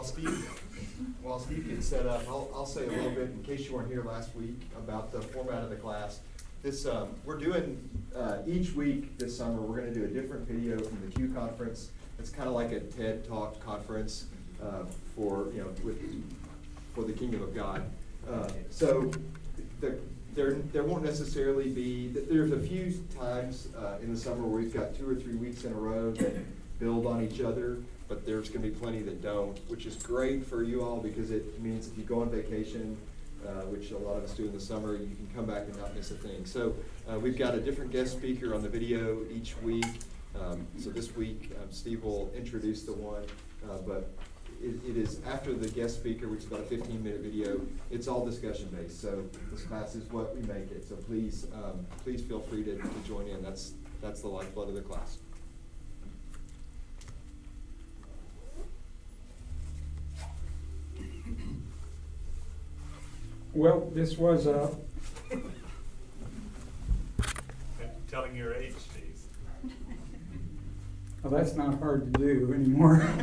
[0.00, 0.62] while Steve,
[1.20, 3.90] while Steve gets set up, I'll, I'll say a little bit, in case you weren't
[3.90, 6.20] here last week, about the format of the class.
[6.62, 10.78] This, um, we're doing, uh, each week this summer, we're gonna do a different video
[10.78, 11.90] from the Q conference.
[12.18, 14.24] It's kinda like a TED Talk conference,
[14.62, 14.84] uh,
[15.14, 16.00] for, you know, with,
[16.94, 17.82] for the kingdom of God.
[18.26, 19.10] Uh, so,
[19.82, 19.98] the,
[20.34, 24.72] there, there won't necessarily be, there's a few times, uh, in the summer where we've
[24.72, 26.36] got two or three weeks in a row that
[26.78, 27.76] build on each other,
[28.10, 31.58] but there's gonna be plenty that don't, which is great for you all because it
[31.62, 32.98] means if you go on vacation,
[33.46, 35.76] uh, which a lot of us do in the summer, you can come back and
[35.78, 36.44] not miss a thing.
[36.44, 36.74] So,
[37.08, 39.86] uh, we've got a different guest speaker on the video each week.
[40.38, 43.24] Um, so this week, um, Steve will introduce the one,
[43.68, 44.10] uh, but
[44.62, 48.08] it, it is after the guest speaker, which is about a fifteen minute video, it's
[48.08, 52.22] all discussion based, so this class is what we make it, so please, um, please
[52.22, 55.18] feel free to, to join in, that's, that's the lifeblood of the class.
[63.54, 64.70] Well, this was a,
[68.08, 69.72] Telling your age, Steve.
[71.22, 73.06] well, that's not hard to do anymore.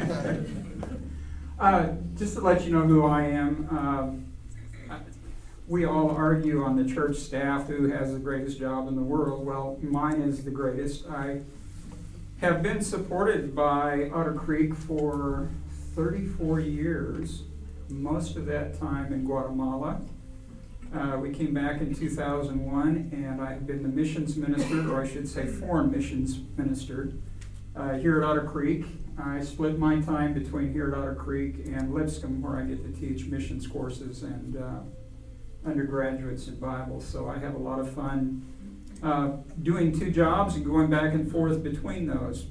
[1.59, 4.25] Uh, just to let you know who I am, um,
[4.91, 4.99] I-
[5.67, 9.43] we all argue on the church staff who has the greatest job in the world.
[9.43, 11.07] Well, mine is the greatest.
[11.09, 11.39] I
[12.41, 15.49] have been supported by Otter Creek for
[15.95, 17.41] thirty-four years,
[17.89, 19.99] most of that time in Guatemala.
[20.95, 24.89] Uh, we came back in two thousand one, and I have been the missions minister,
[24.91, 27.11] or I should say foreign missions minister,
[27.75, 28.85] uh, here at Otter Creek.
[29.19, 32.99] I split my time between here at Otter Creek and Lipscomb, where I get to
[32.99, 34.79] teach missions courses and uh,
[35.65, 37.01] undergraduates in Bible.
[37.01, 38.45] So I have a lot of fun
[39.03, 42.45] uh, doing two jobs and going back and forth between those.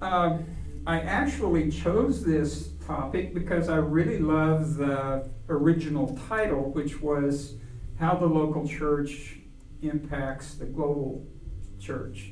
[0.00, 0.44] Um,
[0.86, 7.54] I actually chose this topic because I really love the original title, which was
[7.98, 9.38] How the Local Church
[9.82, 11.26] Impacts the Global
[11.80, 12.30] Church.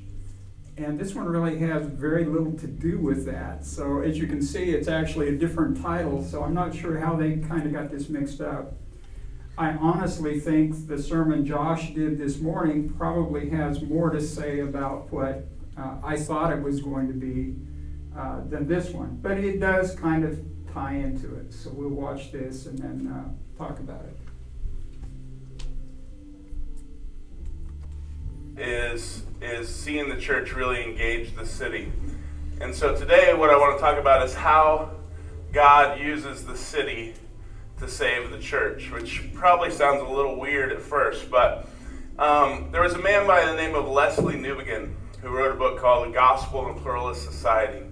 [0.77, 3.67] And this one really has very little to do with that.
[3.67, 7.17] So as you can see, it's actually a different title, so I'm not sure how
[7.17, 8.75] they kind of got this mixed up.
[9.59, 15.13] I honestly think the sermon Josh did this morning probably has more to say about
[15.13, 17.57] what uh, I thought it was going to be
[18.17, 19.19] uh, than this one.
[19.23, 20.39] But it does kind of
[20.73, 21.53] tie into it.
[21.53, 24.17] So we'll watch this and then uh, talk about it.
[28.57, 31.93] is is seeing the church really engage the city.
[32.61, 34.91] And so today what I want to talk about is how
[35.53, 37.15] God uses the city
[37.79, 41.69] to save the church, which probably sounds a little weird at first, but
[42.19, 45.79] um, there was a man by the name of Lesslie Newbigin who wrote a book
[45.81, 47.85] called The Gospel in Pluralist Society.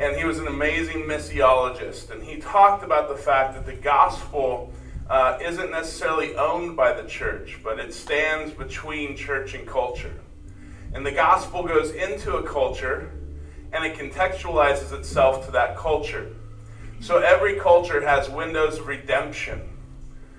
[0.00, 4.72] And he was an amazing missiologist, and he talked about the fact that the gospel
[5.10, 10.14] uh, isn't necessarily owned by the church, but it stands between church and culture.
[10.94, 13.12] And the gospel goes into a culture
[13.72, 16.34] and it contextualizes itself to that culture.
[17.00, 19.60] So every culture has windows of redemption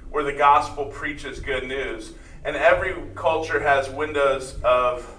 [0.10, 2.14] where the gospel preaches good news.
[2.44, 5.10] And every culture has windows of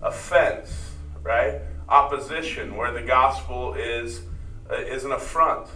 [0.00, 0.92] offense,
[1.22, 1.60] right?
[1.92, 4.22] Opposition, where the gospel is,
[4.70, 5.68] uh, is an affront.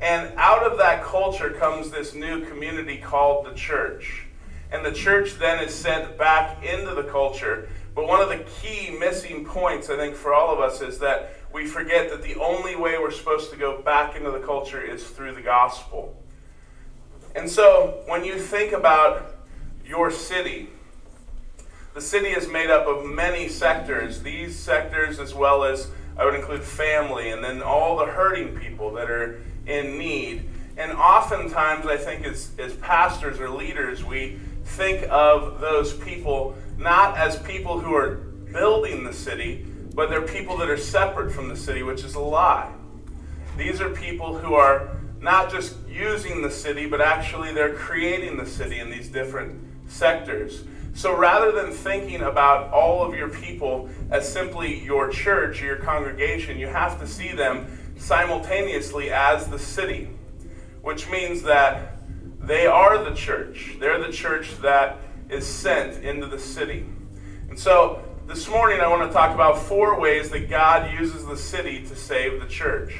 [0.00, 4.26] And out of that culture comes this new community called the church.
[4.72, 7.68] And the church then is sent back into the culture.
[7.94, 11.36] But one of the key missing points, I think, for all of us is that
[11.52, 15.04] we forget that the only way we're supposed to go back into the culture is
[15.04, 16.20] through the gospel.
[17.36, 19.36] And so when you think about
[19.86, 20.70] your city,
[21.94, 24.22] the city is made up of many sectors.
[24.22, 28.92] These sectors, as well as I would include family, and then all the hurting people
[28.94, 30.48] that are in need.
[30.76, 37.16] And oftentimes, I think as, as pastors or leaders, we think of those people not
[37.16, 38.16] as people who are
[38.52, 42.20] building the city, but they're people that are separate from the city, which is a
[42.20, 42.72] lie.
[43.56, 48.46] These are people who are not just using the city, but actually they're creating the
[48.46, 50.64] city in these different sectors.
[50.94, 55.76] So rather than thinking about all of your people as simply your church or your
[55.76, 57.66] congregation, you have to see them
[57.96, 60.10] simultaneously as the city,
[60.82, 61.96] which means that
[62.40, 63.76] they are the church.
[63.80, 64.98] They're the church that
[65.30, 66.84] is sent into the city.
[67.48, 71.36] And so this morning I want to talk about four ways that God uses the
[71.36, 72.94] city to save the church.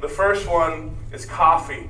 [0.00, 1.88] The first one is coffee.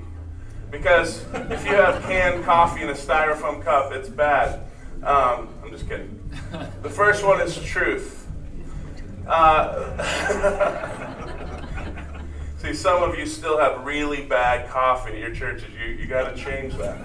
[0.70, 4.60] Because if you have canned coffee in a styrofoam cup, it's bad.
[5.04, 6.18] Um, I'm just kidding.
[6.82, 8.26] The first one is truth.
[9.26, 10.02] Uh,
[12.62, 15.68] See, some of you still have really bad coffee at your churches.
[15.78, 17.02] You, you got to change that.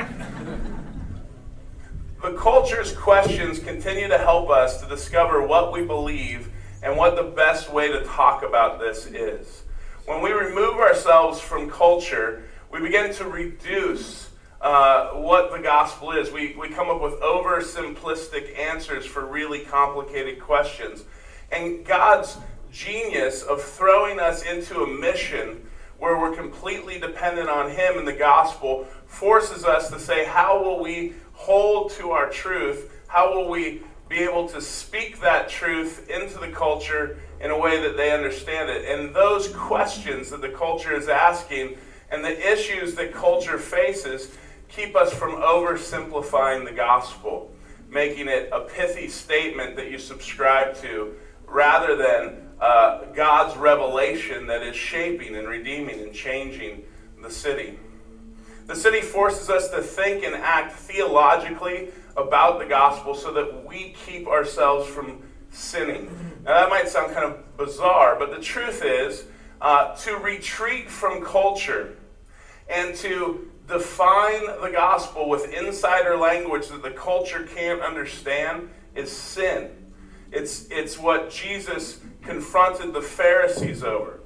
[2.22, 6.50] the culture's questions continue to help us to discover what we believe
[6.82, 9.64] and what the best way to talk about this is.
[10.06, 14.29] When we remove ourselves from culture, we begin to reduce
[14.62, 16.32] uh, what the gospel is.
[16.32, 21.04] We, we come up with oversimplistic answers for really complicated questions.
[21.52, 22.38] And God's
[22.72, 25.66] genius of throwing us into a mission
[25.98, 30.82] where we're completely dependent on Him and the gospel forces us to say, how will
[30.82, 32.92] we hold to our truth?
[33.08, 37.82] How will we be able to speak that truth into the culture in a way
[37.82, 38.86] that they understand it?
[38.86, 41.78] And those questions that the culture is asking
[42.12, 44.36] and the issues that culture faces
[44.70, 47.52] keep us from oversimplifying the gospel,
[47.90, 51.16] making it a pithy statement that you subscribe to
[51.48, 56.84] rather than uh, God's revelation that is shaping and redeeming and changing
[57.22, 57.80] the city.
[58.68, 63.96] The city forces us to think and act theologically about the gospel so that we
[64.06, 66.06] keep ourselves from sinning.
[66.44, 69.26] Now, that might sound kind of bizarre, but the truth is
[69.60, 71.98] uh, to retreat from culture
[72.70, 79.70] and to define the gospel with insider language that the culture can't understand is sin.
[80.32, 84.20] It's, it's what Jesus confronted the Pharisees over.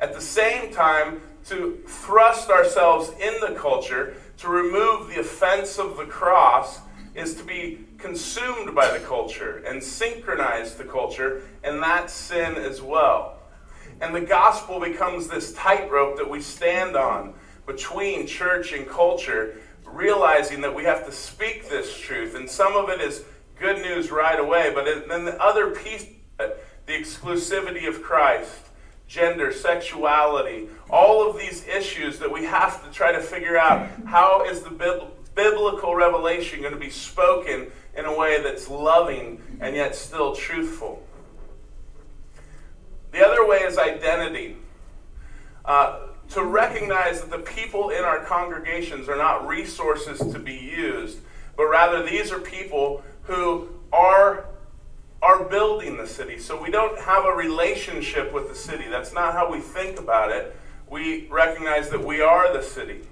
[0.00, 5.96] At the same time, to thrust ourselves in the culture, to remove the offense of
[5.96, 6.80] the cross,
[7.14, 12.80] is to be consumed by the culture and synchronize the culture, and that's sin as
[12.80, 13.38] well.
[14.00, 17.34] And the gospel becomes this tightrope that we stand on
[17.66, 22.34] between church and culture, realizing that we have to speak this truth.
[22.34, 23.24] And some of it is
[23.58, 26.06] good news right away, but then the other piece,
[26.38, 28.50] the exclusivity of Christ,
[29.06, 34.44] gender, sexuality, all of these issues that we have to try to figure out how
[34.44, 34.70] is the
[35.34, 41.06] biblical revelation going to be spoken in a way that's loving and yet still truthful.
[43.12, 44.56] The other way is identity.
[45.64, 51.18] Uh, to recognize that the people in our congregations are not resources to be used,
[51.56, 54.46] but rather these are people who are
[55.22, 56.36] are building the city.
[56.38, 58.88] So we don't have a relationship with the city.
[58.90, 60.56] That's not how we think about it.
[60.90, 63.02] We recognize that we are the city.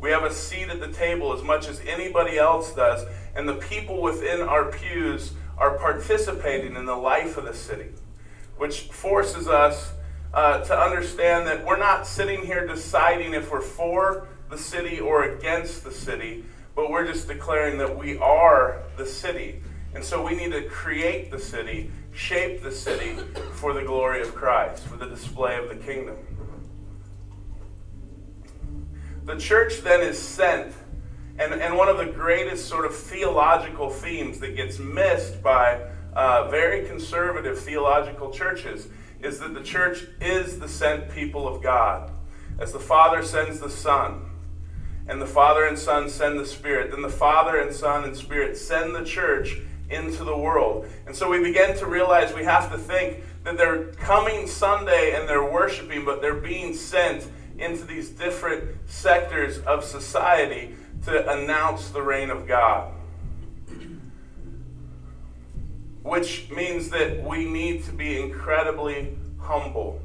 [0.00, 3.54] We have a seat at the table as much as anybody else does, and the
[3.54, 7.90] people within our pews are participating in the life of the city,
[8.56, 9.92] which forces us
[10.34, 15.24] uh, to understand that we're not sitting here deciding if we're for the city or
[15.24, 16.44] against the city,
[16.74, 19.62] but we're just declaring that we are the city.
[19.94, 23.16] And so we need to create the city, shape the city
[23.54, 26.16] for the glory of Christ, for the display of the kingdom.
[29.24, 30.72] The church then is sent.
[31.38, 35.80] And, and one of the greatest sort of theological themes that gets missed by
[36.14, 38.88] uh, very conservative theological churches
[39.22, 42.10] is that the church is the sent people of God.
[42.58, 44.30] As the Father sends the Son,
[45.08, 48.56] and the Father and Son send the Spirit, then the Father and Son and Spirit
[48.56, 49.58] send the church
[49.88, 50.86] into the world.
[51.06, 55.28] And so we begin to realize we have to think that they're coming Sunday and
[55.28, 57.28] they're worshiping, but they're being sent
[57.58, 60.74] into these different sectors of society
[61.04, 62.92] to announce the reign of God.
[66.06, 70.00] Which means that we need to be incredibly humble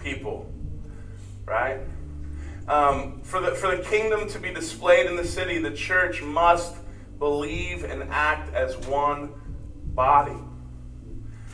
[0.00, 0.52] people,
[1.46, 1.78] right?
[2.66, 6.74] Um, for, the, for the kingdom to be displayed in the city, the church must
[7.20, 9.30] believe and act as one
[9.94, 10.36] body,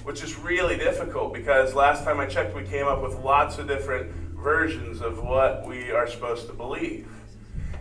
[0.03, 3.69] which is really difficult because last time I checked, we came up with lots of
[3.69, 7.07] different versions of what we are supposed to believe.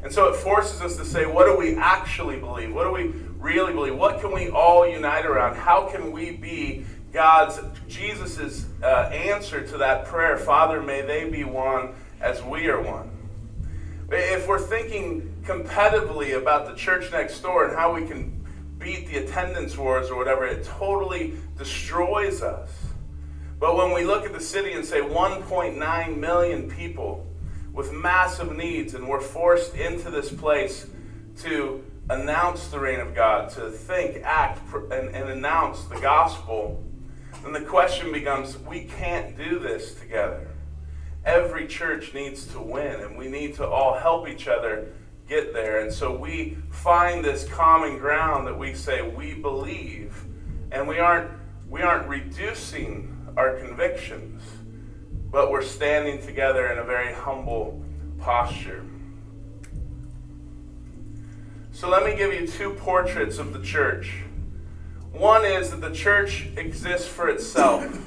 [0.03, 2.75] And so it forces us to say, what do we actually believe?
[2.75, 3.95] What do we really believe?
[3.95, 5.57] What can we all unite around?
[5.57, 11.43] How can we be God's, Jesus' uh, answer to that prayer, Father, may they be
[11.43, 13.11] one as we are one?
[14.09, 18.43] If we're thinking competitively about the church next door and how we can
[18.79, 22.69] beat the attendance wars or whatever, it totally destroys us.
[23.59, 27.27] But when we look at the city and say 1.9 million people
[27.73, 30.87] with massive needs, and we're forced into this place
[31.39, 36.83] to announce the reign of God, to think, act, and, and announce the gospel,
[37.43, 40.49] then the question becomes we can't do this together.
[41.25, 44.87] Every church needs to win, and we need to all help each other
[45.29, 45.79] get there.
[45.79, 50.25] And so we find this common ground that we say we believe,
[50.71, 51.31] and we aren't
[51.69, 54.41] we aren't reducing our convictions.
[55.33, 57.83] but we're standing together in a very humble
[58.19, 58.85] posture.
[61.75, 64.13] So let me give you two portraits of the church.
[65.11, 67.99] One is that the church exists for itself.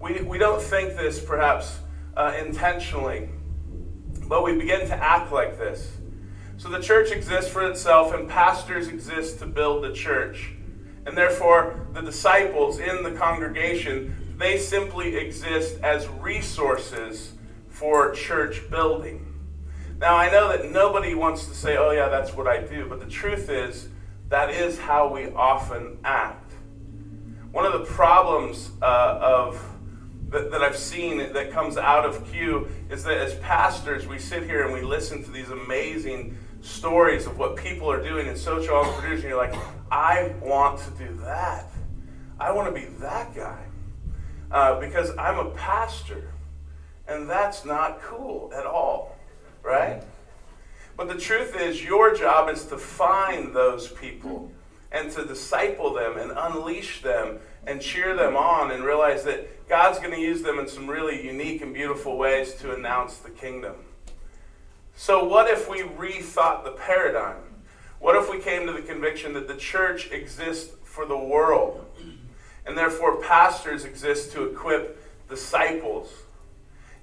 [0.00, 1.78] We, we don't think this perhaps
[2.16, 3.28] uh, intentionally,
[4.26, 5.92] but we begin to act like this.
[6.56, 10.50] So the church exists for itself, and pastors exist to build the church.
[11.06, 17.34] And therefore, the disciples in the congregation, they simply exist as resources
[17.68, 19.27] for church building.
[20.00, 23.00] Now, I know that nobody wants to say, oh, yeah, that's what I do, but
[23.00, 23.88] the truth is,
[24.28, 26.52] that is how we often act.
[27.50, 29.60] One of the problems uh, of
[30.28, 34.44] that, that I've seen that comes out of Q is that as pastors, we sit
[34.44, 38.76] here and we listen to these amazing stories of what people are doing in social
[38.76, 39.54] entrepreneurs, and you're like,
[39.90, 41.72] I want to do that.
[42.38, 43.64] I want to be that guy.
[44.50, 46.30] Uh, because I'm a pastor,
[47.08, 49.17] and that's not cool at all,
[49.68, 50.02] right?
[50.96, 54.50] But the truth is, your job is to find those people
[54.90, 59.98] and to disciple them and unleash them and cheer them on and realize that God's
[59.98, 63.74] going to use them in some really unique and beautiful ways to announce the kingdom.
[64.96, 67.42] So, what if we rethought the paradigm?
[68.00, 71.84] What if we came to the conviction that the church exists for the world,
[72.64, 76.10] and therefore pastors exist to equip disciples,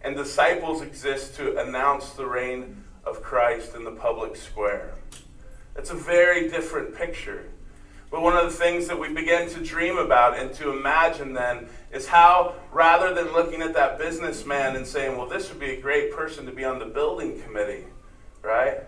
[0.05, 4.93] and disciples exist to announce the reign of Christ in the public square?
[5.75, 7.49] It's a very different picture.
[8.11, 11.67] But one of the things that we begin to dream about and to imagine then
[11.91, 15.81] is how, rather than looking at that businessman and saying, well, this would be a
[15.81, 17.85] great person to be on the building committee,
[18.43, 18.81] right?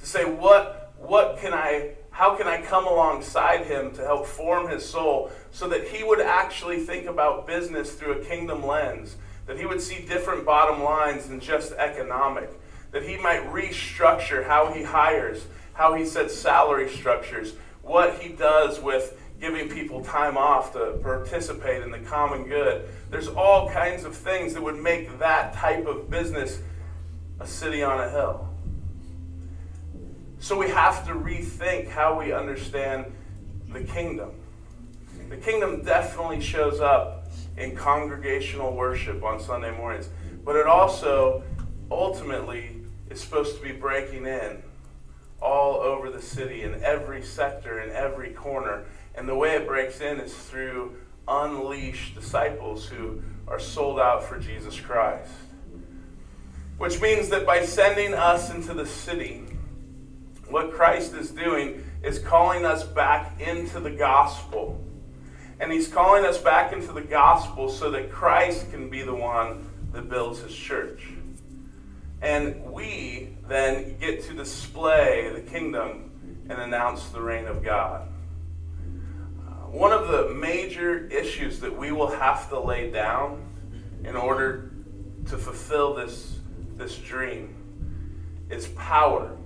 [0.00, 4.68] To say, what, what can I, how can I come alongside him to help form
[4.68, 9.58] his soul so that he would actually think about business through a kingdom lens, that
[9.58, 12.50] he would see different bottom lines than just economic,
[12.92, 18.80] that he might restructure how he hires, how he sets salary structures, what he does
[18.80, 22.88] with giving people time off to participate in the common good.
[23.10, 26.60] There's all kinds of things that would make that type of business
[27.40, 28.48] a city on a hill.
[30.38, 33.12] So we have to rethink how we understand
[33.68, 34.30] the kingdom.
[35.28, 37.13] The kingdom definitely shows up
[37.56, 40.08] in congregational worship on Sunday mornings,
[40.44, 41.42] but it also
[41.90, 44.62] ultimately is supposed to be breaking in
[45.40, 48.84] all over the city, in every sector, in every corner.
[49.14, 50.96] And the way it breaks in is through
[51.28, 55.30] unleashed disciples who are sold out for Jesus Christ.
[56.78, 59.44] Which means that by sending us into the city,
[60.48, 64.82] what Christ is doing is calling us back into the gospel.
[65.60, 69.70] And he's calling us back into the gospel so that Christ can be the one
[69.92, 71.08] that builds his church.
[72.20, 76.10] And we then get to display the kingdom
[76.48, 78.08] and announce the reign of God.
[79.46, 83.42] Uh, one of the major issues that we will have to lay down
[84.04, 84.72] in order
[85.26, 86.38] to fulfill this,
[86.76, 87.54] this dream
[88.50, 89.36] is power.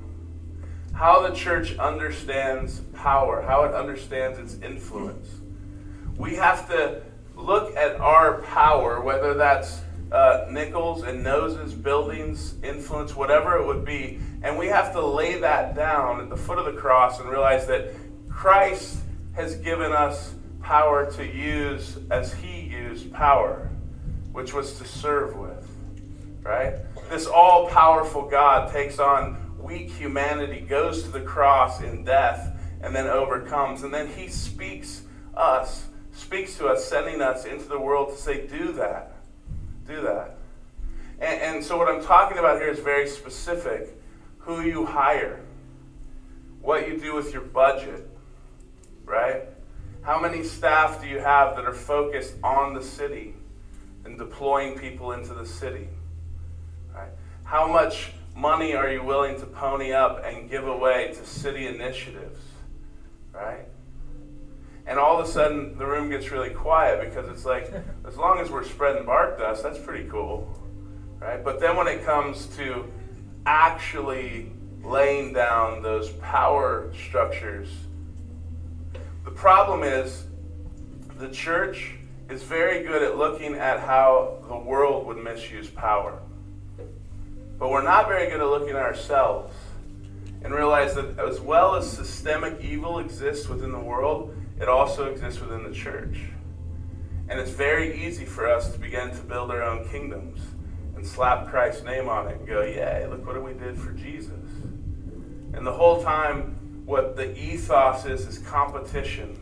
[0.92, 5.28] How the church understands power, how it understands its influence.
[6.18, 7.00] We have to
[7.36, 13.84] look at our power, whether that's uh, nickels and noses, buildings, influence, whatever it would
[13.84, 14.18] be.
[14.42, 17.66] And we have to lay that down at the foot of the cross and realize
[17.68, 17.94] that
[18.28, 18.98] Christ
[19.34, 23.70] has given us power to use as he used power,
[24.32, 25.70] which was to serve with.
[26.42, 26.74] Right?
[27.10, 32.94] This all powerful God takes on weak humanity, goes to the cross in death, and
[32.94, 33.82] then overcomes.
[33.82, 35.02] And then he speaks
[35.36, 35.87] us,
[36.18, 39.12] speaks to us, sending us into the world to say, do that
[39.88, 40.36] do that.
[41.20, 43.88] And, and so, what I'm talking about here is very specific
[44.38, 45.40] who you hire,
[46.60, 48.08] what you do with your budget,
[49.04, 49.42] right?
[50.02, 53.34] How many staff do you have that are focused on the city
[54.04, 55.88] and deploying people into the city?
[56.94, 57.10] Right?
[57.44, 62.40] How much money are you willing to pony up and give away to city initiatives?
[63.32, 63.66] Right?
[64.88, 67.70] And all of a sudden, the room gets really quiet because it's like,
[68.06, 70.48] as long as we're spreading bark dust, that's pretty cool,
[71.20, 71.44] right?
[71.44, 72.90] But then when it comes to
[73.44, 74.50] actually
[74.82, 77.68] laying down those power structures,
[79.26, 80.24] the problem is
[81.18, 81.96] the church
[82.30, 86.18] is very good at looking at how the world would misuse power.
[87.58, 89.54] But we're not very good at looking at ourselves
[90.42, 95.40] and realize that as well as systemic evil exists within the world, it also exists
[95.40, 96.18] within the church.
[97.28, 100.40] And it's very easy for us to begin to build our own kingdoms
[100.96, 104.32] and slap Christ's name on it and go, yay, look what we did for Jesus.
[105.52, 109.38] And the whole time, what the ethos is, is competition.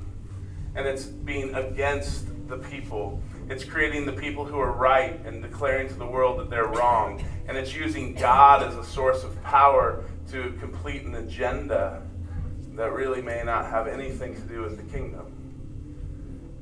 [0.75, 3.21] And it's being against the people.
[3.49, 7.25] It's creating the people who are right and declaring to the world that they're wrong.
[7.49, 12.03] And it's using God as a source of power to complete an agenda
[12.77, 15.33] that really may not have anything to do with the kingdom.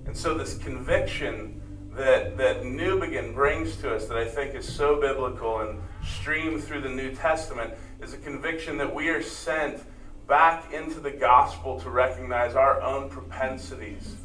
[0.06, 1.60] And so, this conviction
[1.96, 6.82] that, that Newbigin brings to us that I think is so biblical and streamed through
[6.82, 9.82] the New Testament is a conviction that we are sent
[10.26, 14.16] back into the gospel to recognize our own propensities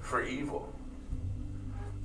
[0.00, 0.72] for evil.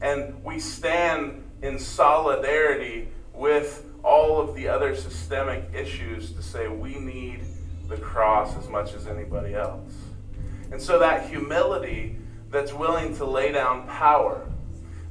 [0.02, 6.96] And we stand in solidarity with all of the other systemic issues to say we
[6.96, 7.42] need
[7.90, 9.92] the cross as much as anybody else.
[10.72, 12.18] And so that humility
[12.50, 14.48] that's willing to lay down power,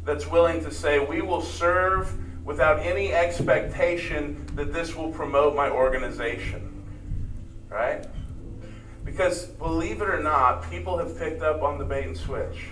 [0.05, 2.13] that's willing to say, we will serve
[2.45, 6.85] without any expectation that this will promote my organization.
[7.69, 8.07] Right?
[9.05, 12.69] Because believe it or not, people have picked up on the bait and switch.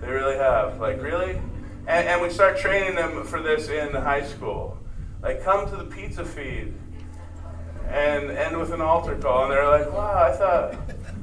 [0.00, 0.80] They really have.
[0.80, 1.40] Like, really?
[1.86, 4.78] And, and we start training them for this in high school.
[5.22, 6.74] Like, come to the pizza feed
[7.92, 9.44] and end with an altar call.
[9.44, 10.74] And they're like, wow, I thought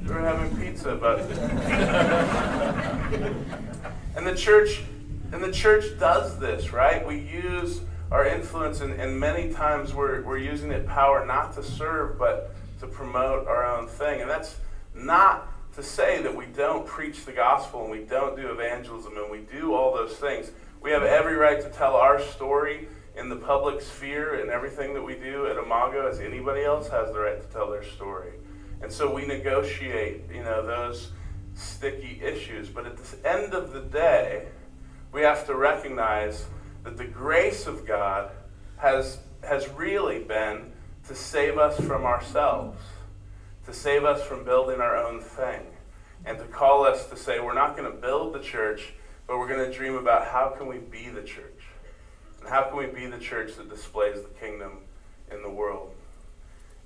[0.01, 1.19] we were having pizza, but.
[4.15, 4.83] and the church.
[5.31, 7.05] And the church does this, right?
[7.05, 11.63] We use our influence, and, and many times we're, we're using it power not to
[11.63, 14.21] serve, but to promote our own thing.
[14.21, 14.55] And that's
[14.95, 19.29] not to say that we don't preach the gospel and we don't do evangelism and
[19.29, 20.49] we do all those things.
[20.81, 25.01] We have every right to tell our story in the public sphere and everything that
[25.01, 28.33] we do at Imago as anybody else has the right to tell their story.
[28.81, 31.11] And so we negotiate, you know, those
[31.53, 32.69] sticky issues.
[32.69, 34.47] But at the end of the day,
[35.11, 36.45] we have to recognize
[36.83, 38.31] that the grace of God
[38.77, 40.71] has, has really been
[41.07, 42.79] to save us from ourselves,
[43.65, 45.61] to save us from building our own thing,
[46.25, 48.93] and to call us to say, we're not going to build the church,
[49.27, 51.58] but we're going to dream about how can we be the church.
[52.41, 54.79] And how can we be the church that displays the kingdom
[55.31, 55.91] in the world?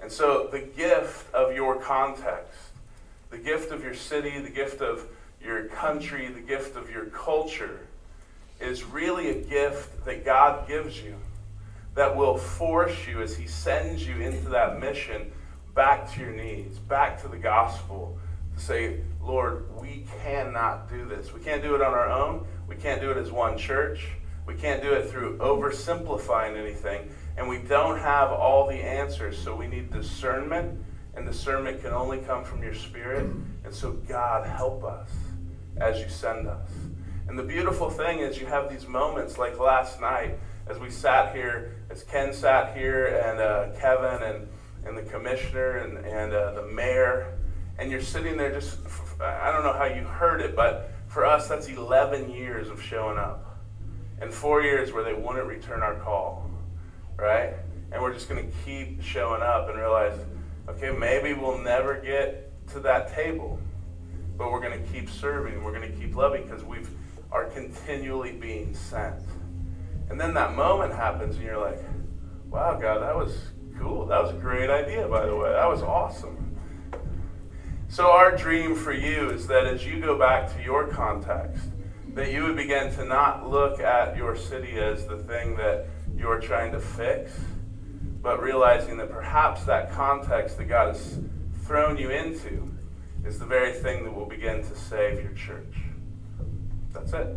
[0.02, 2.60] And so, the gift of your context,
[3.30, 5.08] the gift of your city, the gift of
[5.42, 7.88] your country, the gift of your culture,
[8.60, 11.16] is really a gift that God gives you
[11.96, 15.32] that will force you as He sends you into that mission
[15.76, 18.18] back to your needs, back to the gospel,
[18.56, 21.34] to say, Lord, we cannot do this.
[21.34, 22.46] We can't do it on our own.
[22.68, 24.08] We can't do it as one church.
[24.46, 27.10] We can't do it through oversimplifying anything.
[27.38, 29.38] And we don't have all the answers.
[29.38, 30.84] So we need discernment.
[31.16, 33.26] And discernment can only come from your spirit.
[33.64, 35.12] And so, God, help us
[35.78, 36.70] as you send us.
[37.28, 41.34] And the beautiful thing is, you have these moments like last night as we sat
[41.34, 44.48] here, as Ken sat here, and uh, Kevin, and,
[44.86, 47.38] and the commissioner, and, and uh, the mayor.
[47.80, 48.78] And you're sitting there just,
[49.22, 53.18] I don't know how you heard it, but for us, that's 11 years of showing
[53.18, 53.43] up
[54.24, 56.50] and four years where they wouldn't return our call,
[57.18, 57.54] right?
[57.92, 60.18] And we're just going to keep showing up and realize,
[60.70, 63.60] okay, maybe we'll never get to that table,
[64.38, 65.62] but we're going to keep serving.
[65.62, 66.80] We're going to keep loving because we
[67.34, 69.20] are continually being sent.
[70.10, 71.80] And then that moment happens, and you're like,
[72.50, 73.36] wow, God, that was
[73.78, 74.06] cool.
[74.06, 75.50] That was a great idea, by the way.
[75.50, 76.56] That was awesome.
[77.90, 81.66] So, our dream for you is that as you go back to your context,
[82.14, 86.40] that you would begin to not look at your city as the thing that you're
[86.40, 87.32] trying to fix,
[88.22, 91.20] but realizing that perhaps that context that God has
[91.66, 92.72] thrown you into
[93.26, 95.76] is the very thing that will begin to save your church.
[96.94, 97.36] That's it.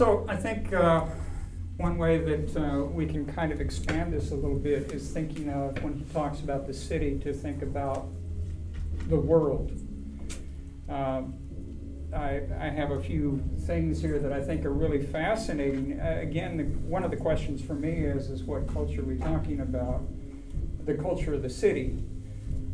[0.00, 1.04] So I think uh,
[1.76, 5.50] one way that uh, we can kind of expand this a little bit is thinking
[5.50, 8.08] of when he talks about the city to think about
[9.08, 9.72] the world.
[10.88, 11.34] Um,
[12.16, 16.00] I, I, have a few things here that I think are really fascinating.
[16.00, 19.18] Uh, again, the, one of the questions for me is, is what culture are we
[19.18, 20.00] talking about?
[20.86, 22.02] The culture of the city.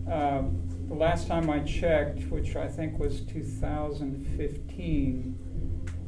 [0.08, 5.45] Um, the last time I checked, which I think was 2015,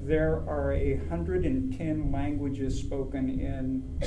[0.08, 4.00] there are 110 languages spoken in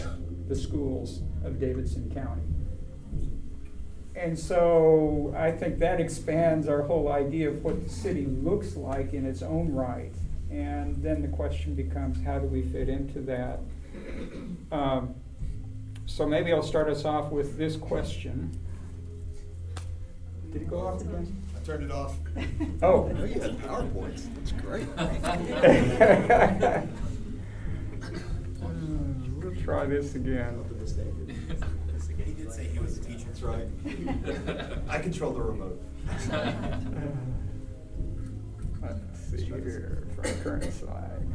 [0.48, 2.42] the schools of Davidson County.
[4.16, 9.14] and so I think that expands our whole idea of what the city looks like
[9.14, 10.14] in its own right.
[10.50, 13.60] And then the question becomes, how do we fit into that?
[14.72, 15.16] Um,
[16.08, 18.52] so maybe I'll start us off with this question.
[20.52, 21.41] Did it go off again?
[21.62, 22.18] I turned it off.
[22.84, 23.10] Oh.
[23.10, 24.88] I know you had PowerPoints, that's great.
[29.42, 30.60] We'll try this again.
[30.60, 31.36] Up to the standard.
[32.24, 33.26] He did say he was a teacher.
[33.26, 33.68] That's right.
[34.88, 35.82] I control the remote.
[38.82, 41.28] Let's see here, from current slide.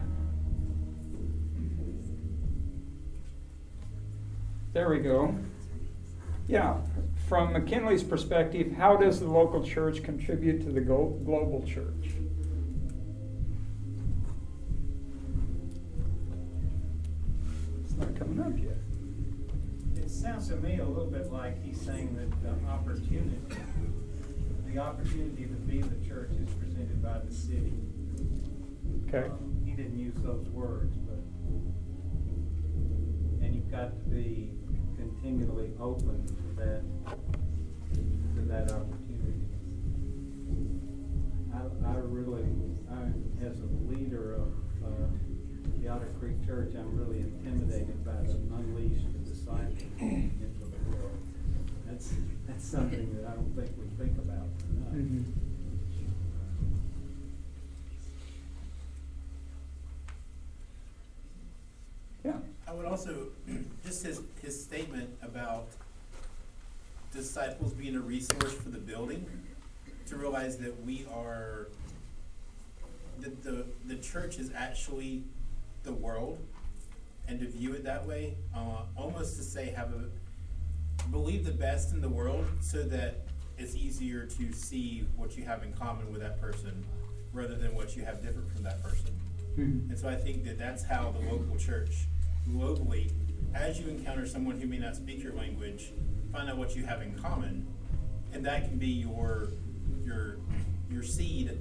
[4.73, 5.35] There we go.
[6.49, 6.77] Yeah,
[7.29, 12.11] from McKinley's perspective, how does the local church contribute to the global church?
[17.85, 18.77] It's not coming up yet.
[20.05, 23.41] It sounds to me a little bit like he's saying that the opportunity,
[24.73, 27.73] the opportunity to be the church is presented by the city.
[29.09, 29.27] Okay.
[29.29, 31.19] Um, He didn't use those words, but,
[33.45, 34.53] and you've got to be
[34.97, 36.25] continually open
[36.57, 36.83] to that,
[38.35, 39.43] to that opportunity.
[41.55, 42.45] I, I really,
[42.91, 44.49] I, as a leader of,
[44.85, 45.07] uh,
[45.81, 51.19] the Otter Creek Church, I'm really intimidated by the unleash the disciples into the world.
[51.87, 52.13] That's,
[52.47, 54.93] that's something that I don't think we think about enough.
[54.95, 55.25] Mhm.
[62.25, 62.33] Yeah.
[62.67, 63.29] I would also,
[63.85, 65.69] just his, his statement about
[67.17, 69.27] disciples being a resource for the building,
[70.07, 71.69] to realize that we are,
[73.21, 75.25] that the, the church is actually
[75.83, 76.39] the world,
[77.27, 80.05] and to view it that way, uh, almost to say have a,
[81.11, 83.27] believe the best in the world so that
[83.59, 86.85] it's easier to see what you have in common with that person
[87.33, 89.11] rather than what you have different from that person.
[89.57, 89.89] Mhm.
[89.89, 92.07] And so I think that that's how the local church
[92.49, 93.11] globally,
[93.55, 95.93] as you encounter someone who may not speak your language,
[96.33, 97.67] find out what you have in common,
[98.33, 99.49] and that can be your
[100.05, 100.37] your
[100.91, 101.59] your seed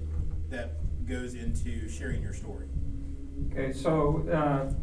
[0.50, 0.74] that
[1.08, 2.68] goes into sharing your story.
[3.52, 4.74] Okay, so, uh,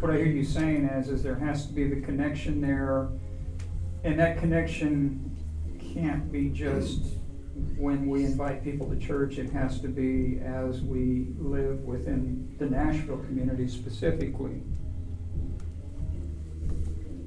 [0.00, 3.08] what I hear you saying is, is there has to be the connection there,
[4.04, 5.36] and that connection
[5.94, 7.02] can't be just
[7.76, 12.66] when we invite people to church, it has to be as we live within the
[12.66, 14.60] Nashville community specifically.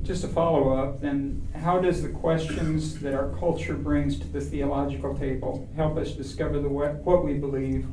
[0.10, 5.16] Just a follow-up, then, how does the questions that our culture brings to the theological
[5.16, 7.86] table help us discover the, what what we believe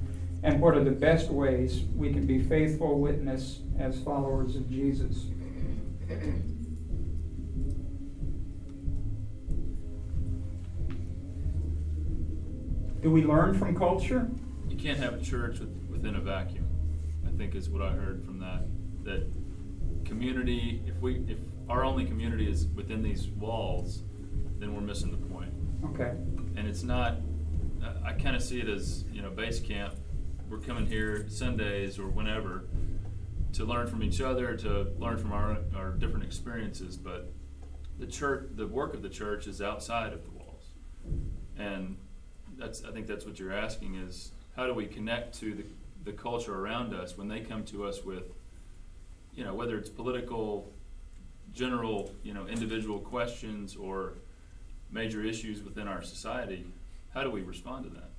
[0.42, 5.24] and what are the best ways we can be faithful witness as followers of Jesus?
[13.02, 14.30] Do we learn from culture?
[14.70, 16.66] You can't have a church with, within a vacuum.
[17.26, 18.62] I think is what I heard from that.
[19.04, 19.30] That
[20.06, 21.36] community, if we, if
[21.68, 24.02] our only community is within these walls,
[24.58, 25.52] then we're missing the point.
[25.84, 26.12] Okay,
[26.56, 27.18] And it's not.
[27.82, 29.94] I- I kind of see it as you know base camp.
[30.48, 32.64] We're coming here Sundays or whenever
[33.52, 36.96] to learn from each other, to learn from our our different experiences.
[36.96, 37.30] But
[37.98, 40.64] the church, the work of the church is outside of the walls,
[41.58, 41.96] and
[42.56, 45.64] that's I think that's what you're asking is how do we connect to the
[46.04, 48.32] the culture around us when they come to us with
[49.34, 50.72] you know whether it's political
[51.56, 54.12] general you know individual questions or
[54.90, 56.64] major issues within our society
[57.14, 58.10] how do we respond to that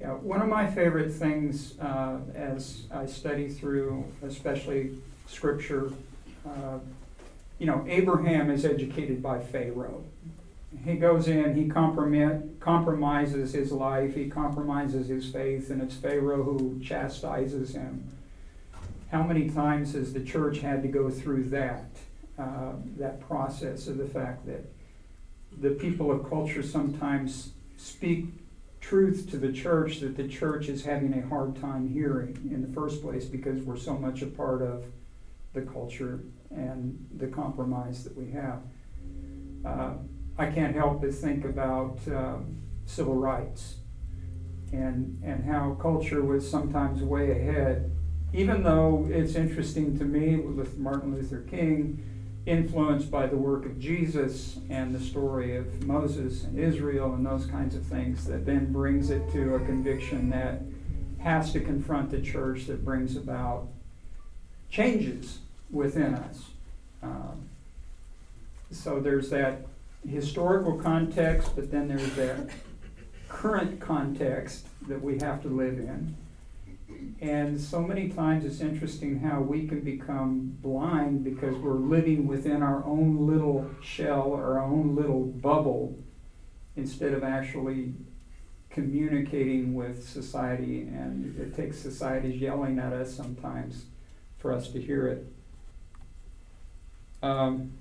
[0.00, 5.90] yeah, one of my favorite things uh, as I study through, especially scripture,
[6.46, 6.78] uh,
[7.58, 10.04] you know, Abraham is educated by Pharaoh.
[10.84, 16.42] He goes in, he compromi- compromises his life, he compromises his faith, and it's Pharaoh
[16.42, 18.04] who chastises him.
[19.10, 21.90] How many times has the church had to go through that,
[22.38, 24.64] uh, that process of the fact that
[25.58, 28.26] the people of culture sometimes speak
[28.80, 32.72] truth to the church that the church is having a hard time hearing in the
[32.72, 34.84] first place because we're so much a part of
[35.54, 38.60] the culture and the compromise that we have.
[39.64, 39.94] Uh,
[40.38, 43.76] I can't help but think about um, civil rights
[44.72, 47.95] and, and how culture was sometimes way ahead,
[48.36, 52.02] even though it's interesting to me with Martin Luther King
[52.44, 57.46] influenced by the work of Jesus and the story of Moses and Israel and those
[57.46, 60.60] kinds of things that then brings it to a conviction that
[61.18, 63.68] has to confront the church that brings about
[64.70, 65.38] changes
[65.70, 66.44] within us.
[67.02, 67.48] Um,
[68.70, 69.62] so there's that
[70.06, 72.50] historical context, but then there's that
[73.30, 76.14] current context that we have to live in.
[77.20, 82.62] And so many times it's interesting how we can become blind because we're living within
[82.62, 85.98] our own little shell, our own little bubble,
[86.76, 87.94] instead of actually
[88.70, 90.82] communicating with society.
[90.82, 93.86] And it takes society's yelling at us sometimes
[94.38, 95.26] for us to hear it.
[97.22, 97.72] Um,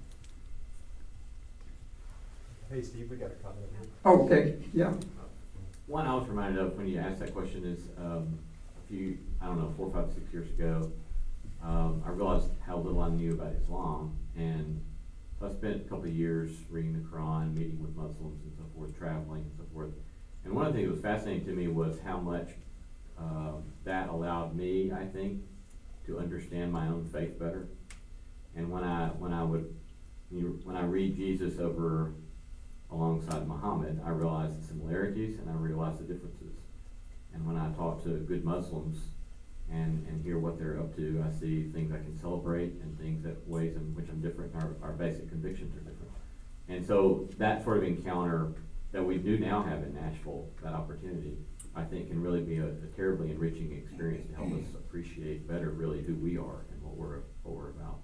[2.72, 3.90] Hey, Steve, we got a comment here.
[4.06, 4.92] oh, okay, yeah.
[5.86, 8.45] One I was reminded of when you asked that question is, um, a
[8.88, 10.92] few, I don't know, four, five, six years ago,
[11.64, 14.82] um, I realized how little I knew about Islam, and
[15.40, 18.64] so I spent a couple of years reading the Quran, meeting with Muslims and so
[18.76, 19.92] forth, traveling and so forth.
[20.44, 22.50] And one of the things that was fascinating to me was how much,
[23.18, 25.42] um, that allowed me, I think,
[26.06, 27.68] to understand my own faith better.
[28.56, 29.74] And when I, when I would,
[30.30, 32.14] when I read Jesus over
[32.92, 36.55] alongside Muhammad, I realized the similarities and I realized the differences.
[37.36, 38.98] And when I talk to good Muslims
[39.70, 43.24] and, and hear what they're up to, I see things I can celebrate and things
[43.24, 46.12] that ways in which I'm different, our, our basic convictions are different.
[46.70, 48.54] And so that sort of encounter
[48.92, 51.38] that we do now have in Nashville, that opportunity,
[51.76, 55.72] I think can really be a, a terribly enriching experience to help us appreciate better
[55.72, 58.00] really who we are and what we're, what we're about.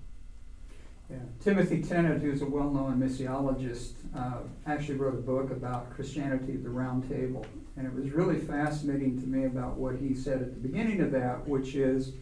[1.44, 6.70] Timothy Tennent, who's a well-known missiologist, uh, actually wrote a book about Christianity at the
[6.70, 7.46] Round Table.
[7.78, 11.12] And it was really fascinating to me about what he said at the beginning of
[11.12, 12.14] that, which is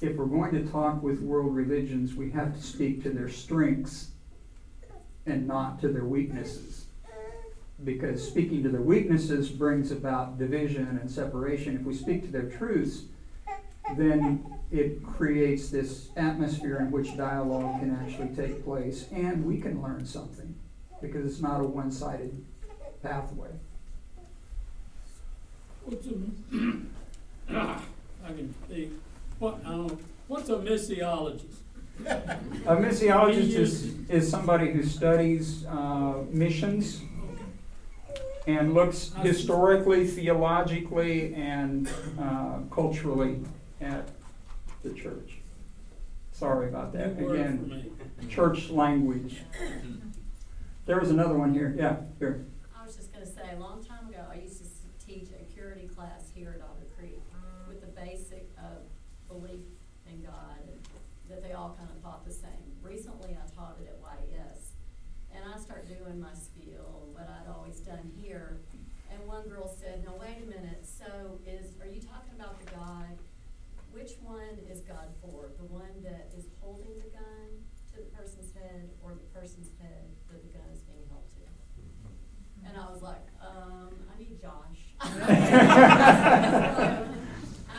[0.00, 4.12] if we're going to talk with world religions, we have to speak to their strengths
[5.26, 6.86] and not to their weaknesses.
[7.82, 11.76] Because speaking to their weaknesses brings about division and separation.
[11.76, 13.02] If we speak to their truths,
[13.96, 19.80] then it creates this atmosphere in which dialogue can actually take place and we can
[19.82, 20.54] learn something
[21.00, 22.44] because it's not a one-sided
[23.02, 23.50] pathway.
[25.84, 26.12] What's a,
[28.24, 28.92] I can speak,
[29.38, 31.56] what, um, what's a missiologist?
[32.06, 37.02] A missiologist is, is somebody who studies uh, missions
[38.46, 43.40] and looks historically, theologically, and uh, culturally
[43.84, 44.08] at
[44.82, 45.38] the church.
[46.32, 47.16] Sorry about that.
[47.18, 47.42] New word for
[47.74, 47.96] Again,
[48.28, 49.42] church language.
[50.86, 51.72] There was another one here.
[51.78, 52.44] Yeah, here.
[52.78, 55.42] I was just gonna say, a long time ago, I used to s- teach a
[55.54, 57.22] purity class here at Otter Creek
[57.66, 58.84] with the basic of
[59.26, 59.64] belief
[60.06, 60.78] in God, and
[61.30, 62.76] that they all kind of taught the same.
[62.82, 63.96] Recently, I taught it at
[64.28, 64.72] YES,
[65.34, 68.58] and I start doing my spiel, what I'd always done here,
[69.10, 72.70] and one girl said, now wait a minute, so is, are you talking about the
[72.72, 73.16] God,
[73.90, 75.48] which one is God for?
[75.56, 80.04] The one that is holding the gun to the person's head, or the person's head
[80.28, 81.46] that the gun is being held to?
[82.68, 84.80] And I was like, um, I need Josh.
[84.98, 85.04] I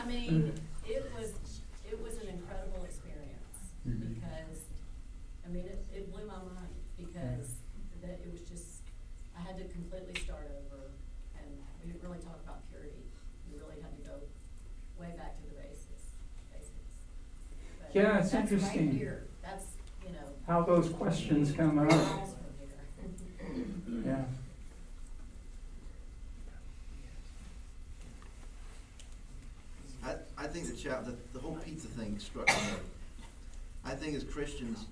[0.07, 0.53] mean,
[0.87, 1.33] it was,
[1.91, 4.13] it was an incredible experience Mhm.
[4.15, 4.59] because,
[5.45, 6.71] I mean, it, it blew my mind
[7.15, 7.63] because
[8.01, 8.83] that it was just,
[9.37, 10.91] I had to completely start over
[11.39, 11.47] and
[11.81, 13.07] we didn't really talk about purity.
[13.49, 14.15] We really had to go
[14.99, 16.19] way back to the basics,
[16.51, 17.07] basics.
[17.79, 18.91] But Yeah, it's that's right interesting.
[18.97, 19.27] here.
[19.41, 19.65] That's,
[20.05, 20.27] you know.
[20.47, 21.87] How those questions come up.
[21.87, 23.65] miles from here.
[24.05, 24.23] Yeah.
[30.03, 32.53] I, I think the cha- the, the whole pizza thing struck me.
[33.83, 34.85] I think as Christians,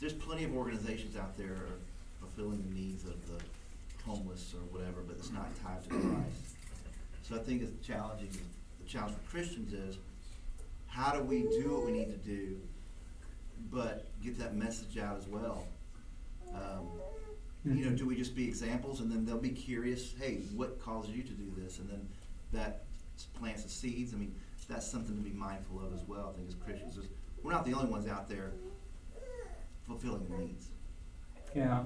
[0.00, 1.56] there's plenty of organizations out there
[2.20, 3.42] fulfilling the needs of the
[4.04, 6.56] homeless or whatever, but it's not tied to Christ.
[7.22, 8.30] So I think it's challenging,
[8.82, 9.96] the challenge for Christians is,
[10.86, 12.60] how do we do what we need to do,
[13.70, 15.66] but get that message out as well?
[16.54, 16.88] Um,
[17.64, 21.08] you know, do we just be examples and then they'll be curious, hey, what caused
[21.10, 21.78] you to do this?
[21.78, 22.06] And then
[22.52, 22.84] that
[23.38, 24.12] plants the seeds.
[24.12, 24.34] I mean,
[24.68, 26.98] that's something to be mindful of as well, I think, as Christians.
[27.42, 28.52] We're not the only ones out there
[29.86, 30.68] fulfilling the needs.
[31.54, 31.84] Yeah.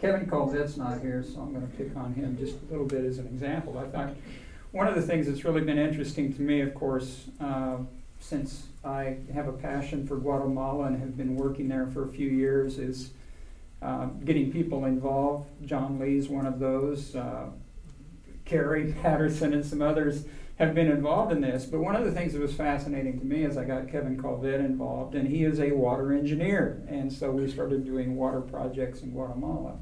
[0.00, 3.18] Kevin Colzette's not here, so I'm gonna pick on him just a little bit as
[3.18, 3.78] an example.
[3.78, 4.14] I thought,
[4.70, 7.78] one of the things that's really been interesting to me, of course, uh,
[8.20, 12.28] since I have a passion for Guatemala and have been working there for a few
[12.28, 13.10] years, is
[13.82, 15.48] uh, getting people involved.
[15.66, 17.16] John Lee's one of those.
[17.16, 17.46] Uh,
[18.44, 20.24] Carrie Patterson and some others
[20.58, 21.64] have been involved in this.
[21.64, 24.60] But one of the things that was fascinating to me is I got Kevin Colvette
[24.60, 26.82] involved, and he is a water engineer.
[26.88, 29.78] And so we started doing water projects in Guatemala.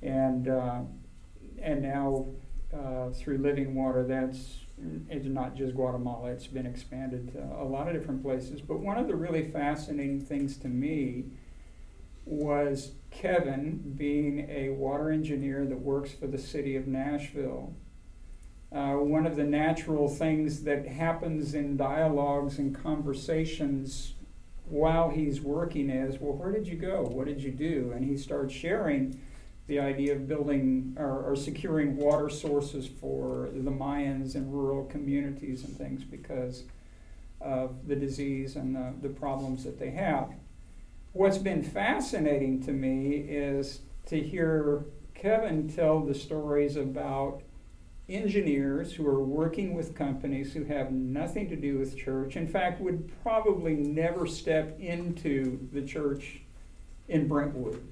[0.00, 0.80] And, uh,
[1.60, 2.26] and now
[2.72, 4.60] uh, through Living Water, that's
[5.10, 8.62] it's not just Guatemala, it's been expanded to a lot of different places.
[8.62, 11.26] But one of the really fascinating things to me
[12.24, 17.74] was Kevin being a water engineer that works for the city of Nashville.
[18.72, 24.14] Uh, one of the natural things that happens in dialogues and conversations
[24.66, 27.02] while he's working is, well, where did you go?
[27.02, 27.92] What did you do?
[27.94, 29.20] And he starts sharing
[29.66, 35.64] the idea of building or, or securing water sources for the Mayans in rural communities
[35.64, 36.64] and things because
[37.40, 40.32] of the disease and the, the problems that they have.
[41.12, 47.42] What's been fascinating to me is to hear Kevin tell the stories about
[48.10, 52.36] engineers who are working with companies who have nothing to do with church.
[52.36, 56.40] In fact, would probably never step into the church
[57.08, 57.82] in Brentwood.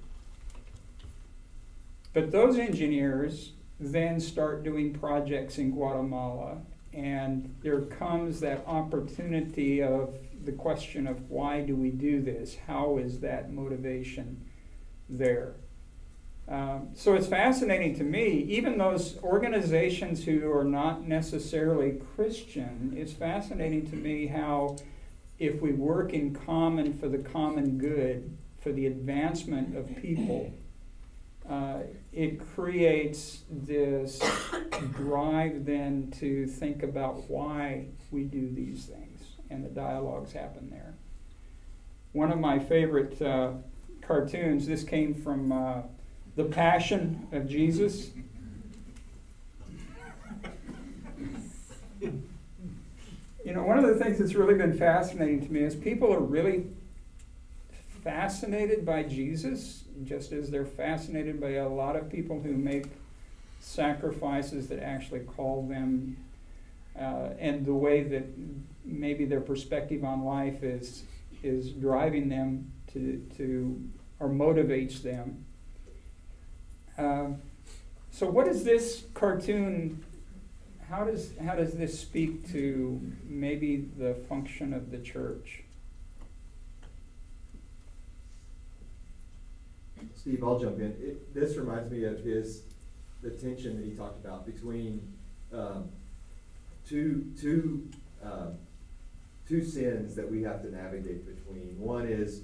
[2.12, 6.58] But those engineers then start doing projects in Guatemala,
[6.92, 12.56] and there comes that opportunity of the question of why do we do this?
[12.66, 14.44] How is that motivation
[15.08, 15.54] there?
[16.48, 23.12] Um, so it's fascinating to me, even those organizations who are not necessarily Christian, it's
[23.12, 24.76] fascinating to me how
[25.38, 30.54] if we work in common for the common good, for the advancement of people,
[31.48, 31.80] uh,
[32.12, 34.18] it creates this
[34.94, 40.94] drive then to think about why we do these things, and the dialogues happen there.
[42.12, 43.52] One of my favorite uh,
[44.00, 45.82] cartoons, this came from uh,
[46.38, 48.10] The Passion of Jesus.
[52.00, 56.20] You know, one of the things that's really been fascinating to me is people are
[56.20, 56.66] really
[58.04, 62.86] fascinated by Jesus, just as they're fascinated by a lot of people who make
[63.58, 66.18] sacrifices that actually call them,
[66.96, 68.26] uh, and the way that
[68.84, 71.02] maybe their perspective on life is
[71.42, 73.82] is driving them to to
[74.20, 75.44] or motivates them.
[76.98, 77.28] Uh,
[78.10, 80.04] so, what is this cartoon?
[80.90, 85.62] How does how does this speak to maybe the function of the church?
[90.16, 90.96] Steve, I'll jump in.
[91.00, 92.62] It, this reminds me of his,
[93.22, 95.00] the tension that he talked about between
[95.52, 95.88] um,
[96.88, 97.88] two, two,
[98.22, 98.54] um,
[99.48, 101.78] two sins that we have to navigate between.
[101.78, 102.42] One is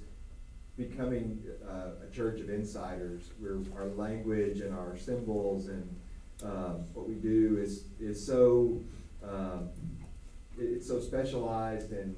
[0.77, 5.89] becoming uh, a church of insiders, where our language and our symbols and
[6.43, 8.81] um, what we do is is so
[9.23, 9.69] um,
[10.59, 12.15] it, it's so specialized and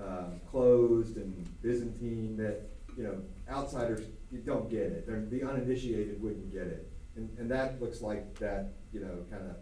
[0.00, 2.62] um, closed and Byzantine that
[2.96, 4.06] you know outsiders
[4.44, 5.06] don't get it.
[5.06, 9.42] They're, the uninitiated wouldn't get it, and and that looks like that you know kind
[9.44, 9.56] of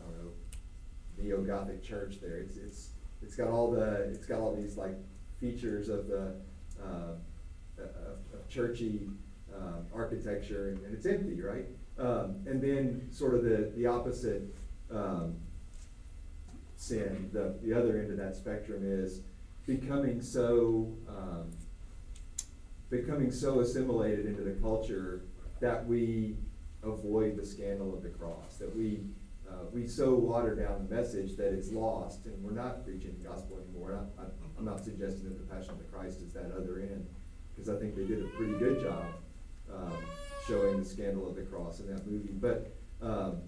[0.00, 0.32] I don't know
[1.18, 2.38] neo Gothic church there.
[2.38, 2.90] It's it's
[3.22, 4.96] it's got all the it's got all these like
[5.40, 6.34] features of the
[6.82, 7.14] uh,
[7.78, 7.84] of,
[8.38, 9.08] of churchy
[9.54, 11.66] uh, architecture, and, and, it's empty, right?
[11.98, 14.54] Um, and then sort of the the opposite
[14.90, 15.36] um,
[16.76, 19.20] sin, the the other end of that spectrum is
[19.66, 21.50] becoming so um,
[22.90, 25.22] becoming so assimilated into the culture
[25.60, 26.36] that we
[26.82, 29.00] avoid the scandal of the cross, that we
[29.48, 33.28] uh, we so water down the message that it's lost, and we're not preaching the
[33.28, 34.06] gospel anymore.
[34.18, 34.24] I,
[34.58, 37.06] am not suggesting that the Passion of the Christ is that other end,
[37.54, 39.04] because I think they did a pretty good job
[39.72, 39.96] um,
[40.46, 42.32] showing the scandal of the cross in that movie.
[42.32, 43.38] But um,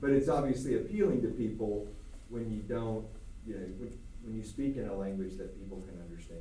[0.00, 1.88] but it's obviously appealing to people
[2.28, 3.06] when you don't,
[3.46, 6.40] you know, when, when you speak in a language that people can understand.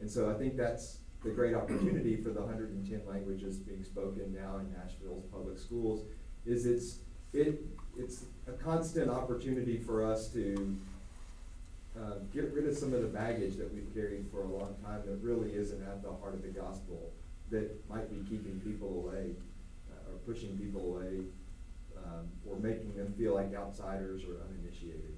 [0.00, 4.58] And so I think that's the great opportunity for the 110 languages being spoken now
[4.58, 6.04] in Nashville's public schools
[6.44, 6.98] is it's
[7.32, 7.64] it
[7.96, 10.76] it's a constant opportunity for us to
[11.98, 15.02] uh, get rid of some of the baggage that we've carried for a long time
[15.06, 17.12] that really isn't at the heart of the gospel
[17.50, 19.30] that might be keeping people away
[19.92, 21.20] uh, or pushing people away
[21.98, 25.14] um, or making them feel like outsiders or uninitiated.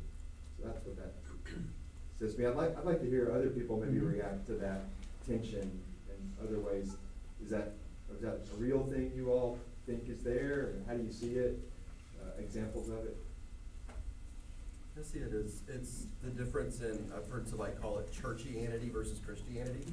[0.59, 1.15] So that's what that
[2.19, 2.47] says to me.
[2.47, 4.13] I'd like, I'd like to hear other people maybe Mhm.
[4.13, 4.83] react to that
[5.27, 6.97] tension in other ways.
[7.43, 7.73] Is that,
[8.15, 10.73] is that a real thing you all think is there?
[10.75, 11.59] And how do you see it?
[12.21, 13.17] Uh, examples of it?
[14.99, 19.19] I see it as, it's the difference in, I've heard somebody call it churchianity versus
[19.19, 19.85] Christianity.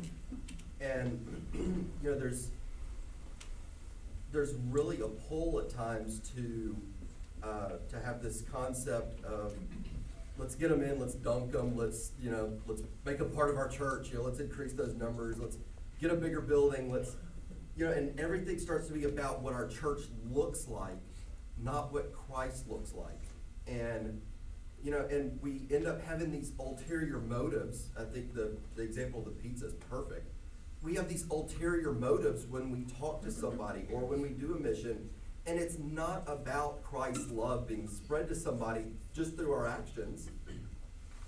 [0.80, 1.20] And,
[2.02, 2.52] you know, there's,
[4.32, 6.76] there's really a pull at times to,
[7.44, 9.54] uh, to have this concept of,
[10.38, 13.58] let's get them in, let's dunk them, let's, you know, let's make them part of
[13.58, 15.58] our church, you know, let's increase those numbers, let's
[16.00, 17.18] get a bigger building, let's,
[17.76, 20.96] you know, and everything starts to be about what our church looks like,
[21.62, 23.20] not what Christ looks like.
[23.68, 24.22] And,
[24.84, 27.88] you know, and we end up having these ulterior motives.
[27.98, 30.28] I think the, the example of the pizza is perfect.
[30.84, 34.60] we have these ulterior motives when we talk to somebody or when we do a
[34.60, 35.10] mission,
[35.48, 40.30] and it's not about Christ's love being spread to somebody just through our actions,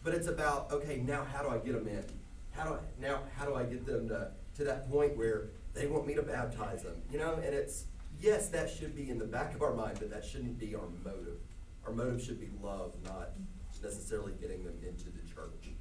[0.03, 2.03] but it's about okay, now how do I get them in?
[2.51, 5.87] How do I, now how do I get them to to that point where they
[5.87, 6.95] want me to baptize them?
[7.11, 7.85] You know, and it's
[8.19, 10.87] yes, that should be in the back of our mind, but that shouldn't be our
[11.03, 11.39] motive.
[11.85, 13.31] Our motive should be love, not
[13.81, 15.75] necessarily getting them into the church.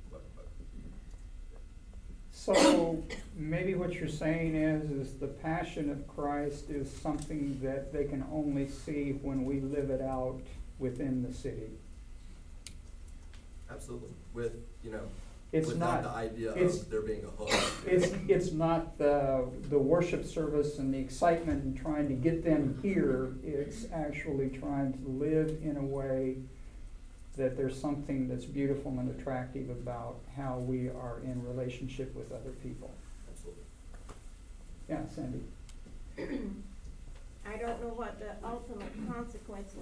[2.45, 3.03] So
[3.35, 8.23] maybe what you're saying is, is the passion of Christ is something that they can
[8.31, 10.41] only see when we live it out
[10.79, 11.71] within the city.
[13.71, 14.11] Absolutely.
[14.35, 15.09] With, you know,
[15.55, 17.73] It's without not, the idea it's- of there being a hook.
[17.87, 22.77] it's, it's not the, the worship service and the excitement and trying to get them
[22.83, 23.35] here.
[23.45, 26.39] It's actually trying to live in a way
[27.37, 32.51] that there's something that's beautiful and attractive about how we are in relationship with other
[32.65, 32.91] people.
[33.31, 33.63] Absolutely.
[34.89, 35.41] Yeah, Sandy?
[37.47, 39.79] I don't know what the ultimate consequences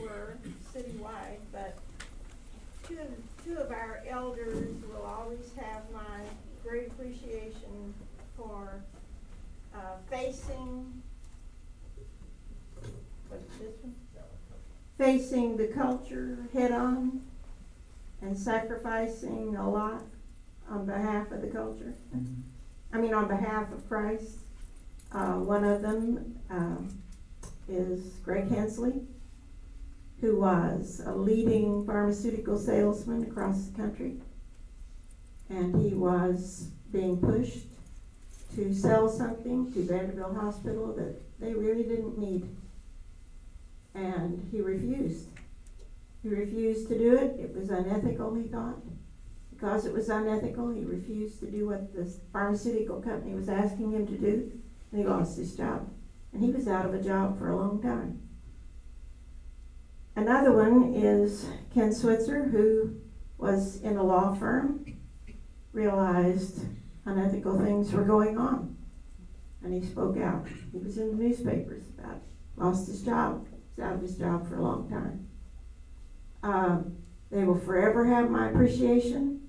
[0.00, 0.38] were
[0.74, 1.76] citywide, but
[2.86, 2.98] two,
[3.44, 6.20] two of our elders will always have my
[6.64, 7.94] great appreciation
[8.36, 8.82] for,
[9.74, 11.02] uh, facing,
[13.28, 13.94] what's this one?
[14.98, 17.20] Facing the culture head-on
[18.22, 20.02] and sacrificing a lot
[20.70, 21.94] on behalf of the culture.
[22.92, 24.38] I mean, on behalf of Christ.
[25.12, 26.88] Uh, one of them, um,
[27.68, 29.02] is Greg Hensley,
[30.20, 34.16] who was a leading pharmaceutical salesman across the country.
[35.48, 37.66] And he was being pushed
[38.54, 42.48] to sell something to Vanderbilt Hospital that they really didn't need.
[43.94, 45.28] And he refused.
[46.22, 47.38] He refused to do it.
[47.38, 48.78] It was unethical, he thought.
[49.50, 54.06] Because it was unethical, he refused to do what the pharmaceutical company was asking him
[54.06, 54.52] to do,
[54.90, 55.88] and he lost his job.
[56.32, 58.25] And he was out of a job for a long time.
[60.16, 62.96] Another one is Ken Switzer, who
[63.36, 64.96] was in a law firm,
[65.72, 66.64] realized
[67.04, 68.74] unethical things were going on,
[69.62, 70.46] and he spoke out.
[70.72, 72.22] He was in the newspapers about it,
[72.56, 73.46] lost his job,
[73.76, 75.28] was out of his job for a long time.
[76.42, 76.96] Um,
[77.30, 79.46] they will forever have my appreciation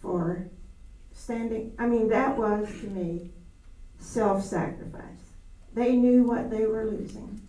[0.00, 0.48] for
[1.12, 3.32] standing, I mean, that was to me
[3.98, 5.02] self-sacrifice.
[5.74, 7.42] They knew what they were losing.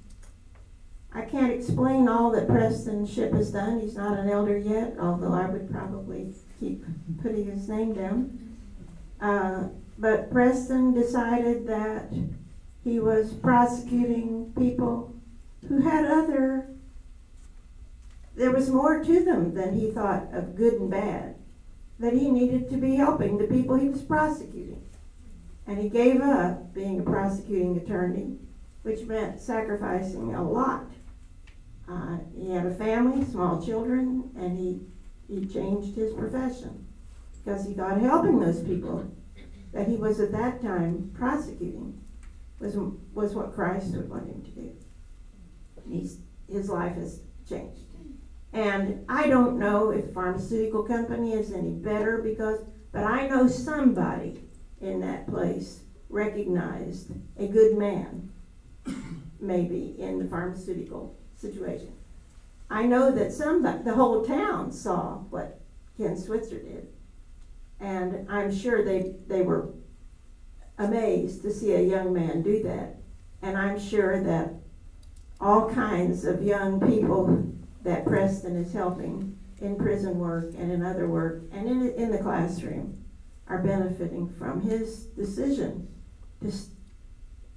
[1.13, 3.81] I can't explain all that Preston Shipp has done.
[3.81, 6.85] He's not an elder yet, although I would probably keep
[7.21, 8.57] putting his name down.
[9.19, 12.11] Uh, but Preston decided that
[12.83, 15.13] he was prosecuting people
[15.67, 16.67] who had other,
[18.35, 21.35] there was more to them than he thought of good and bad,
[21.99, 24.81] that he needed to be helping the people he was prosecuting.
[25.67, 28.37] And he gave up being a prosecuting attorney,
[28.81, 30.85] which meant sacrificing a lot.
[31.91, 34.79] Uh, he had a family, small children, and he,
[35.27, 36.87] he changed his profession
[37.43, 39.11] because he thought helping those people
[39.73, 41.99] that he was at that time prosecuting
[42.59, 42.77] was,
[43.13, 44.75] was what Christ would want him to do.
[45.89, 46.19] He's,
[46.49, 47.81] his life has changed.
[48.53, 52.59] And I don't know if the pharmaceutical company is any better because,
[52.91, 54.43] but I know somebody
[54.79, 58.29] in that place recognized a good man,
[59.39, 61.91] maybe, in the pharmaceutical situation.
[62.69, 65.59] I know that somebody, the whole town saw what
[65.97, 66.87] Ken Switzer did.
[67.79, 69.73] And I'm sure they, they were
[70.77, 72.95] amazed to see a young man do that.
[73.41, 74.53] And I'm sure that
[75.39, 77.51] all kinds of young people
[77.83, 82.17] that Preston is helping in prison work and in other work and in, in the
[82.19, 83.03] classroom
[83.47, 85.87] are benefiting from his decision
[86.41, 86.51] to,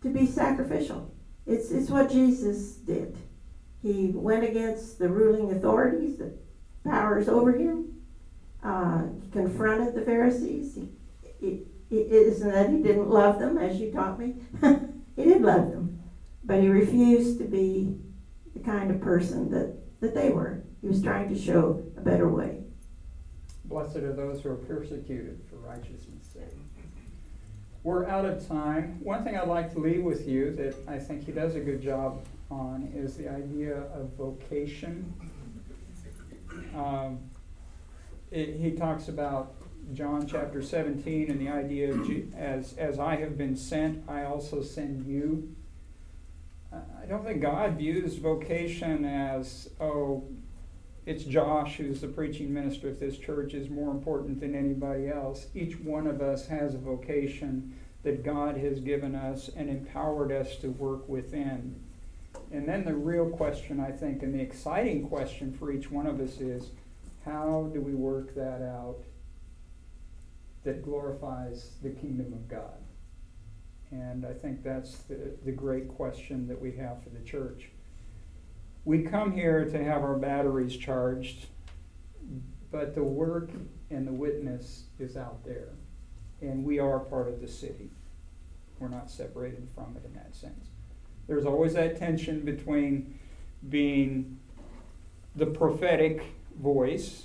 [0.02, 1.14] to be sacrificial.
[1.46, 3.16] It's, it's what Jesus did.
[3.84, 6.32] He went against the ruling authorities, the
[6.86, 8.00] powers over him.
[8.62, 10.78] Uh, he confronted the Pharisees.
[11.38, 14.36] He, he, it isn't that he didn't love them, as you taught me.
[15.16, 16.02] he did love them,
[16.44, 17.98] but he refused to be
[18.54, 20.64] the kind of person that, that they were.
[20.80, 22.62] He was trying to show a better way.
[23.66, 26.58] Blessed are those who are persecuted for righteousness' sake.
[27.82, 28.98] We're out of time.
[29.02, 31.82] One thing I'd like to leave with you that I think he does a good
[31.82, 32.24] job
[32.54, 35.12] on is the idea of vocation.
[36.74, 37.18] Um,
[38.30, 39.54] it, he talks about
[39.92, 44.62] John chapter 17 and the idea of as, as I have been sent, I also
[44.62, 45.54] send you.
[46.72, 50.24] Uh, I don't think God views vocation as, oh,
[51.06, 55.48] it's Josh who's the preaching minister of this church is more important than anybody else.
[55.54, 57.74] Each one of us has a vocation
[58.04, 61.78] that God has given us and empowered us to work within.
[62.54, 66.20] And then the real question, I think, and the exciting question for each one of
[66.20, 66.70] us is
[67.24, 69.00] how do we work that out
[70.62, 72.78] that glorifies the kingdom of God?
[73.90, 77.70] And I think that's the, the great question that we have for the church.
[78.84, 81.46] We come here to have our batteries charged,
[82.70, 83.50] but the work
[83.90, 85.70] and the witness is out there.
[86.40, 87.90] And we are part of the city.
[88.78, 90.68] We're not separated from it in that sense.
[91.26, 93.18] There's always that tension between
[93.68, 94.38] being
[95.36, 96.22] the prophetic
[96.60, 97.24] voice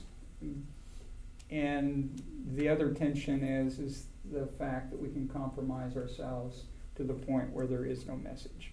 [1.50, 2.22] and
[2.54, 6.64] the other tension is is the fact that we can compromise ourselves
[6.96, 8.72] to the point where there is no message.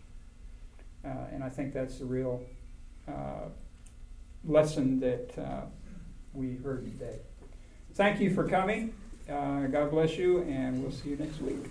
[1.05, 2.43] Uh, and I think that's the real
[3.09, 3.49] uh,
[4.45, 5.63] lesson that uh,
[6.35, 7.21] we heard today.
[7.95, 8.93] Thank you for coming.
[9.31, 11.65] Uh, God bless you, and we'll see you next week.